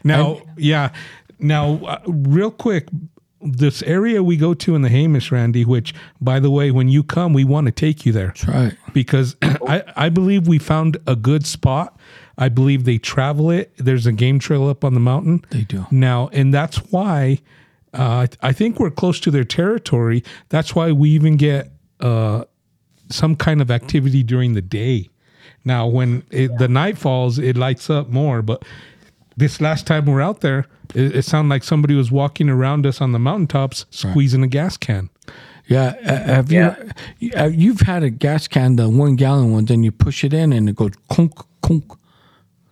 [0.05, 0.91] Now, yeah.
[1.39, 2.89] Now, uh, real quick,
[3.41, 7.03] this area we go to in the Jemez, Randy, which, by the way, when you
[7.03, 8.75] come, we want to take you there That's right.
[8.93, 11.99] because I, I believe we found a good spot.
[12.38, 13.73] I believe they travel it.
[13.77, 15.45] There's a game trail up on the mountain.
[15.51, 15.87] They do.
[15.90, 17.38] Now, and that's why
[17.92, 20.25] uh, I think we're close to their territory.
[20.49, 22.45] That's why we even get uh,
[23.11, 25.09] some kind of activity during the day.
[25.64, 28.42] Now, when it, the night falls, it lights up more.
[28.42, 28.64] But
[29.37, 32.87] this last time we are out there, it, it sounded like somebody was walking around
[32.87, 35.11] us on the mountaintops, squeezing a gas can.
[35.68, 35.95] Yeah.
[36.05, 36.77] Uh, have Yeah.
[37.21, 37.31] you?
[37.37, 40.53] Uh, you've had a gas can, the one gallon ones, and you push it in,
[40.53, 41.85] and it goes clunk clunk.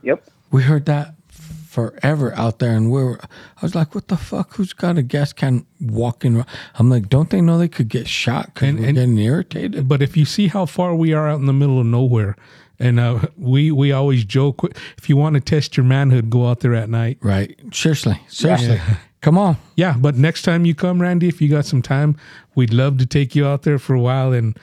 [0.02, 0.24] Yep.
[0.50, 3.20] We heard that forever out there, and we were.
[3.22, 4.54] I was like, "What the fuck?
[4.56, 6.46] Who's got a gas can walking?" around?
[6.74, 9.88] I'm like, "Don't they know they could get shot because And- we're and- getting irritated?"
[9.88, 12.34] But if you see how far we are out in the middle of nowhere,
[12.80, 14.64] and uh, we we always joke,
[14.98, 17.18] if you want to test your manhood, go out there at night.
[17.22, 17.56] Right.
[17.72, 18.20] Seriously.
[18.28, 18.80] Seriously.
[19.20, 19.58] Come on.
[19.76, 22.16] Yeah, but next time you come, Randy, if you got some time,
[22.54, 24.56] we'd love to take you out there for a while and.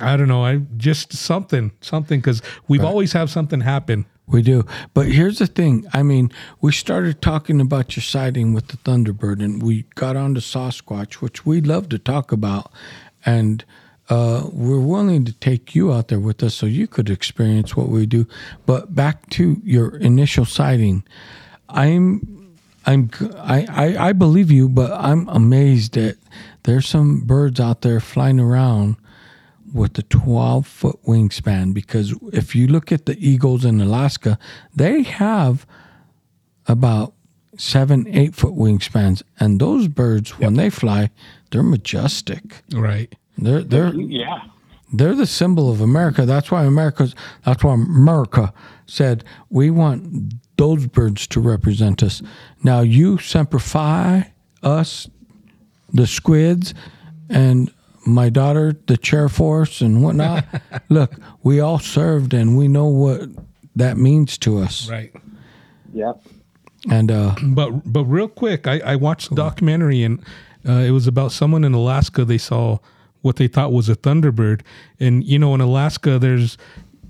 [0.00, 0.44] I don't know.
[0.44, 4.06] I just something, something, because we've always have something happen.
[4.28, 4.64] We do.
[4.92, 5.86] But here's the thing.
[5.92, 10.34] I mean, we started talking about your sighting with the Thunderbird and we got on
[10.34, 12.70] to Sasquatch, which we love to talk about.
[13.24, 13.64] And
[14.10, 17.88] uh, we're willing to take you out there with us so you could experience what
[17.88, 18.26] we do.
[18.66, 21.04] But back to your initial sighting,
[21.68, 26.16] I'm I'm I, I, I believe you, but I'm amazed that
[26.62, 28.96] there's some birds out there flying around
[29.72, 34.38] with the 12 foot wingspan because if you look at the eagles in Alaska,
[34.74, 35.66] they have
[36.66, 37.14] about
[37.56, 41.10] seven, eight foot wingspans, and those birds when they fly,
[41.50, 42.62] they're majestic.
[42.72, 43.14] Right.
[43.36, 44.42] They're they're Yeah.
[44.92, 46.24] they're the symbol of America.
[46.26, 48.52] That's why America's that's why America
[48.86, 52.22] said we want those birds to represent us.
[52.62, 55.08] Now you semper fi us,
[55.92, 56.74] the squids,
[57.28, 57.70] and
[58.08, 60.44] my daughter, the chair force and whatnot.
[60.88, 63.28] Look, we all served and we know what
[63.76, 64.88] that means to us.
[64.88, 65.12] Right.
[65.92, 66.22] Yep.
[66.90, 70.20] And uh But but real quick, I, I watched a documentary and
[70.68, 72.24] uh, it was about someone in Alaska.
[72.24, 72.78] They saw
[73.22, 74.60] what they thought was a thunderbird,
[75.00, 76.56] and you know, in Alaska, there's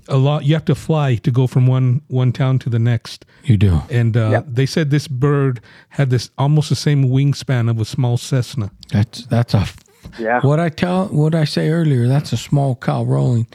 [0.07, 0.43] a lot.
[0.45, 3.25] You have to fly to go from one one town to the next.
[3.43, 3.81] you do.
[3.91, 4.45] And uh, Yep.
[4.47, 8.71] they said this bird had this almost the same wingspan of a small Cessna.
[8.91, 9.67] That's that's a
[10.17, 10.41] Yeah.
[10.41, 13.47] what I tell what I say earlier, that's a small cow rolling.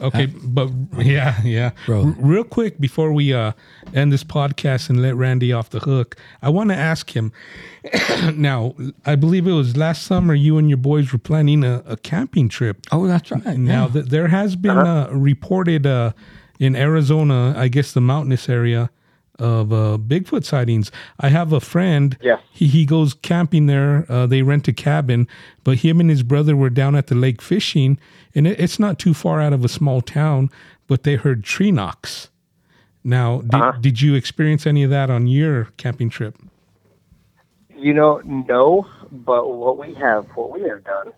[0.00, 1.70] Okay, but yeah, yeah.
[1.88, 3.52] R- real quick before we uh,
[3.94, 7.30] end this podcast and let Randy off the hook, I want to ask him.
[8.34, 8.74] now,
[9.04, 12.48] I believe it was last summer you and your boys were planning a, a camping
[12.48, 12.86] trip.
[12.90, 13.58] Oh, that's right.
[13.58, 13.92] Now, yeah.
[13.92, 16.12] th- there has been uh, reported uh,
[16.58, 18.88] in Arizona, I guess the mountainous area,
[19.38, 20.90] of uh, Bigfoot sightings.
[21.20, 22.16] I have a friend.
[22.20, 22.38] Yeah.
[22.52, 24.06] He he goes camping there.
[24.08, 25.26] Uh, they rent a cabin,
[25.64, 27.98] but him and his brother were down at the lake fishing,
[28.34, 30.50] and it, it's not too far out of a small town.
[30.86, 32.28] But they heard tree knocks.
[33.02, 33.72] Now, did, Uh-huh.
[33.80, 36.36] did you experience any of that on your camping trip?
[37.76, 41.12] You know, no, but what we have, what we have done,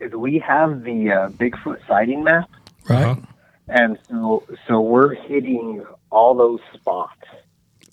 [0.00, 2.50] is we have the uh, Bigfoot sighting map,
[2.90, 3.04] right.
[3.04, 3.16] Uh-huh.
[3.68, 7.20] and so so we're hitting all those spots.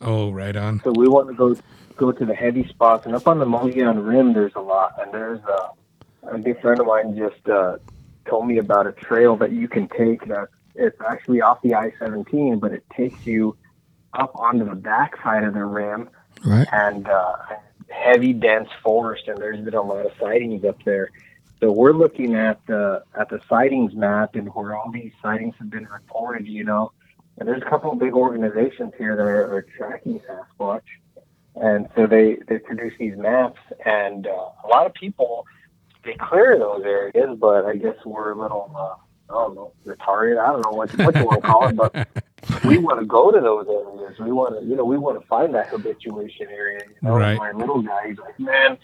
[0.01, 0.81] Oh, right on.
[0.83, 1.55] So we want to go
[1.95, 5.13] go to the heavy spots, and up on the Mogollon Rim, there's a lot, and
[5.13, 7.77] there's a, a good friend of mine just uh,
[8.25, 12.59] told me about a trail that you can take that it's actually off the I-17,
[12.61, 13.57] but it takes you
[14.13, 16.09] up onto the backside of the rim
[16.45, 16.65] Right.
[16.71, 17.35] and uh,
[17.89, 21.09] heavy, dense forest, and there's been a lot of sightings up there.
[21.59, 25.69] So we're looking at the at the sightings map and where all these sightings have
[25.69, 26.47] been reported.
[26.47, 26.93] You know,
[27.39, 30.81] and there's a couple of big organizations here that are, are tracking Sasquatch,
[31.55, 34.31] and so they they produce these maps, and uh,
[34.63, 35.45] a lot of people
[36.03, 38.71] they clear those areas, but I guess we're a little.
[38.77, 38.95] Uh,
[39.31, 40.39] I don't know, retarded.
[40.43, 42.07] I don't know what, what you want to call it, but
[42.65, 44.17] we want to go to those areas.
[44.17, 46.79] We want to, you know, we want to find that habituation area.
[46.87, 47.37] You know, Right.
[47.37, 48.75] my little guy, he's like, man,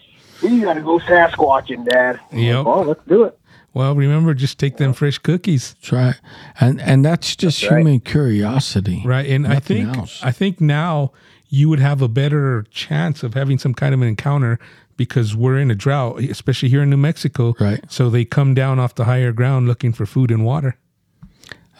[0.43, 2.19] we got to go Sasquatching, Dad.
[2.31, 2.63] Like, Yep.
[2.65, 3.39] well, let's do it.
[3.75, 6.15] Well, remember, just take them fresh cookies, That's right.
[6.59, 7.79] And and that's just That's right.
[7.81, 9.03] human curiosity.
[9.05, 9.29] right?
[9.29, 10.23] And I think else.
[10.23, 11.11] I think now
[11.49, 14.57] you would have a better chance of having some kind of an encounter
[14.97, 17.53] because we're in a drought, especially here in New Mexico.
[17.59, 17.83] Right.
[17.91, 20.77] So they come down off the higher ground looking for food and water.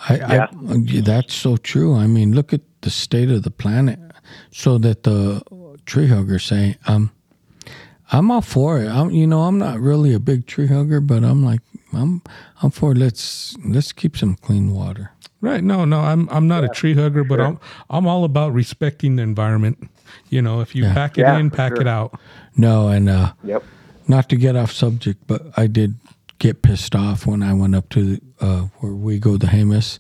[0.10, 0.48] I, Yeah.
[0.52, 1.96] I, that's so true.
[1.96, 4.00] I mean, look at the state of the planet.
[4.52, 5.42] So that the
[5.86, 7.12] tree huggers say, um,
[8.12, 8.90] I'm all for it.
[8.90, 11.62] I'm, you know, I'm not really a big tree hugger, but I'm like,
[11.96, 12.22] I'm,
[12.62, 12.98] I'm for it.
[12.98, 15.12] let's let's keep some clean water.
[15.42, 15.64] Right.
[15.64, 19.24] No, no, I'm I'm not a tree hugger, but I'm I'm all about respecting the
[19.24, 19.90] environment.
[20.30, 20.94] You know, if you Yeah.
[20.94, 21.82] pack it Yeah, in, pack sure.
[21.82, 22.20] it out.
[22.58, 23.64] No, and uh, Yep.
[24.08, 25.96] not to get off subject, but I did
[26.40, 30.00] get pissed off when I went up to uh, where we go to Jemez.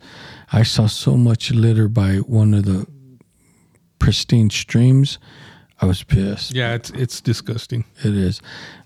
[0.51, 2.85] I saw so much litter by one of the
[3.99, 5.17] pristine streams.
[5.81, 6.53] I was pissed.
[6.55, 7.83] Yeah, it's it's disgusting.
[8.03, 8.41] It is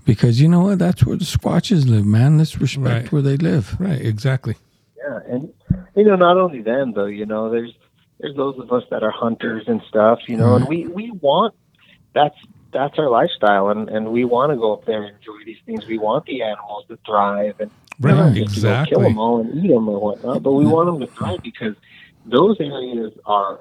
[0.05, 0.79] because you know what?
[0.79, 2.37] That's where the Squatches live, man.
[2.37, 3.11] Let's respect Right.
[3.11, 3.75] where they live.
[3.79, 4.55] Right, exactly.
[4.97, 5.53] Yeah, and
[5.95, 7.05] you know, not only them though.
[7.05, 7.73] You know, there's
[8.19, 10.19] there's those of us that are hunters and stuff.
[10.27, 11.53] You know, and we we want
[12.13, 12.35] that's
[12.73, 15.85] that's our lifestyle, and and we want to go up there and enjoy these things.
[15.87, 17.69] We want the animals to thrive, and
[18.01, 18.95] Right, not just exactly.
[18.95, 21.75] kill them all and eat them or whatnot, but we want them to thrive because
[22.25, 23.59] those areas are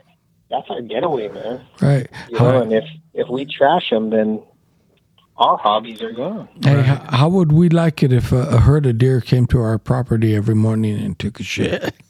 [0.51, 1.61] that's our getaway, man.
[1.81, 2.09] Right.
[2.29, 2.85] You know, How, and if
[3.15, 4.43] if we trash them, then
[5.37, 6.49] our hobbies are gone.
[6.65, 9.61] hey, how, how would we like it if a, a herd of deer came to
[9.61, 11.95] our property every morning and took a shit?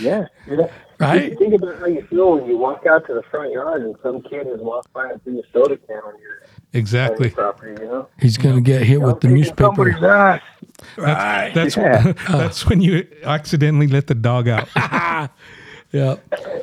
[0.00, 1.36] Yeah, you know, Right?
[1.36, 4.22] Think about how you feel when you walk out to the front yard and some
[4.22, 6.40] kid has walked by and threw a soda can on your, on your
[6.72, 7.30] Exactly.
[7.30, 7.82] property.
[7.82, 9.64] You know, He's going to get hit with the newspaper.
[9.74, 10.40] somebody's ass.
[10.96, 12.02] That's that's, Yeah.
[12.04, 14.68] when, that's when you accidentally let the dog out.
[15.92, 16.16] Yeah.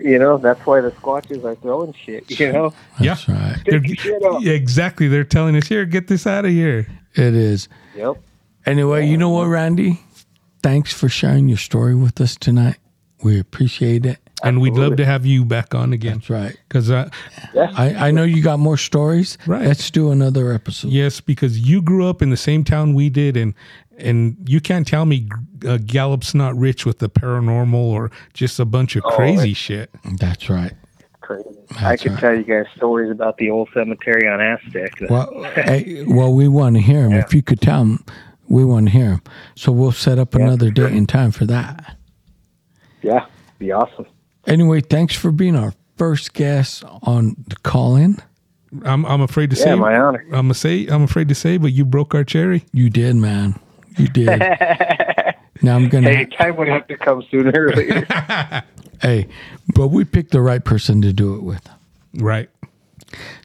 [0.00, 2.38] You know, that's why the squatches are throwing shit.
[2.38, 3.14] You know, yeah.
[3.14, 3.56] That's right.
[3.66, 4.40] They're, Pick your shit up.
[4.42, 5.08] yeah, exactly.
[5.08, 6.86] They're telling us here, get this out of here.
[7.14, 7.68] It is.
[7.96, 8.14] yep.
[8.64, 9.98] Anyway, you know what, Randy?
[10.62, 12.76] Thanks for sharing your story with us tonight.
[13.24, 14.18] We appreciate it.
[14.44, 16.14] And we'd love to have you back on again.
[16.18, 16.56] That's right.
[16.68, 17.10] Because uh,
[17.54, 19.36] Yeah, I, I know you got more stories.
[19.46, 19.66] Right.
[19.66, 20.90] Let's do another episode.
[20.92, 23.54] yes, because you grew up in the same town we did, and
[23.98, 25.28] and you can't tell me
[25.66, 29.90] uh, Gallup's not rich with the paranormal or just a bunch of Oh, crazy shit.
[30.18, 30.72] That's right.
[31.20, 31.48] crazy.
[31.76, 32.20] I That's could right.
[32.20, 34.98] tell you guys stories about the old cemetery on Aztec.
[34.98, 37.12] that- Well, hey, well, we want to hear him.
[37.12, 38.04] If you could tell them,
[38.48, 39.22] we want to hear them.
[39.54, 40.88] So we'll set up another for sure.
[40.88, 41.96] date and time for that.
[43.02, 43.26] yeah,
[43.58, 44.06] be awesome.
[44.46, 48.16] Anyway, thanks for being our first guest on the call in.
[48.84, 49.74] I'm I'm afraid to Yeah, say.
[49.76, 50.24] my honor.
[50.32, 50.86] I'm a say.
[50.88, 52.64] I'm afraid to say, but you broke our cherry.
[52.72, 53.54] You did, man.
[53.96, 54.26] You did.
[55.62, 56.10] now I'm gonna.
[56.10, 58.64] Hey, time would have to come sooner or later.
[59.02, 59.26] Hey,
[59.74, 61.68] but we picked the right person to do it with.
[62.14, 62.48] Right.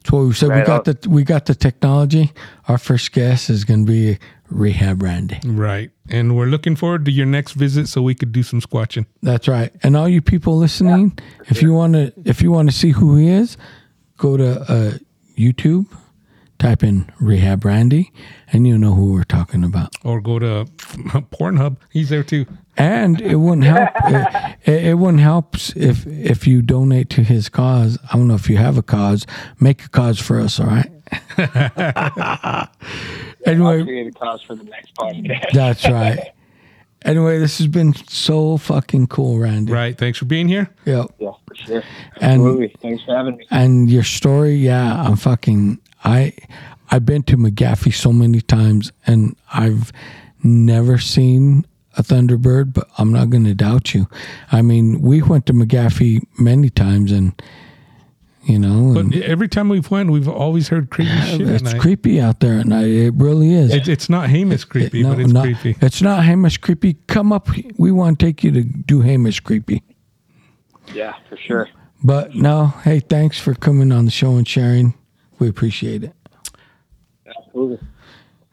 [0.05, 0.95] So we said we got on.
[1.01, 2.31] the we got the technology.
[2.67, 5.39] Our first guest is going to be Rehab Randy.
[5.43, 5.89] Right.
[6.09, 9.07] And we're looking forward to your next visit so we could do some squatching.
[9.23, 9.73] That's right.
[9.83, 13.17] And all you people listening, if you want to if you want to see who
[13.17, 13.57] he is,
[14.17, 14.97] go to uh,
[15.37, 15.87] YouTube,
[16.59, 18.11] type in Rehab Randy,
[18.51, 19.95] and you know who we're talking about.
[20.03, 20.65] Or go to
[21.31, 21.77] Pornhub.
[21.91, 22.45] He's there too.
[22.77, 23.89] And it wouldn't help.
[24.67, 27.97] it, it wouldn't help if if you donate to his cause.
[28.11, 29.25] I don't know if you have a cause.
[29.59, 30.59] Make a cause for us.
[30.59, 30.91] All right.
[31.37, 32.69] I'll
[33.45, 35.51] anyway, create a cause for the next podcast.
[35.53, 36.19] that's right.
[37.03, 39.71] Anyway, this has been so fucking cool, Randy.
[39.71, 39.97] Right.
[39.97, 40.69] Thanks for being here.
[40.85, 41.05] Yep.
[41.19, 41.83] Yeah, for sure.
[42.19, 42.75] And Absolutely.
[42.81, 43.47] Thanks for having me.
[43.51, 45.79] and your story, yeah, I'm fucking.
[46.07, 46.33] I
[46.89, 49.91] I've been to McGaffey so many times, and I've
[50.43, 51.65] never seen
[51.97, 54.07] a Thunderbird, but I'm not going to doubt you.
[54.51, 57.39] I mean, we went to McGaffey many times, and
[58.43, 61.63] you know, But and every time we've went, we've always heard creepy shit at it's
[61.63, 61.81] night.
[61.81, 62.87] creepy out there at night.
[62.87, 63.73] It really is.
[63.73, 65.75] It, it's not Jemez creepy, No, but it's not- creepy.
[65.81, 66.93] It's not Jemez creepy.
[67.07, 67.49] Come up.
[67.77, 69.83] We want to take you to do Jemez creepy.
[70.93, 71.67] Yeah, for sure.
[72.01, 74.93] But no, hey, thanks for coming on the show and sharing.
[75.39, 76.13] We appreciate it.
[77.27, 77.79] Absolutely.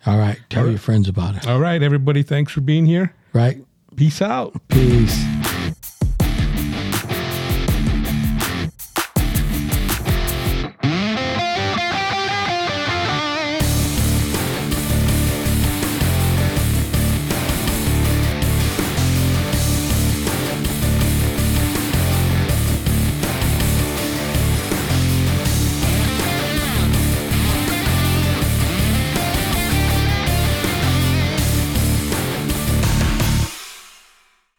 [0.06, 1.48] All right, tell your friends about it.
[1.48, 2.22] All right, everybody.
[2.22, 3.14] Thanks for being here.
[3.32, 3.64] Right?
[3.96, 4.54] Peace out.
[4.68, 5.24] Peace.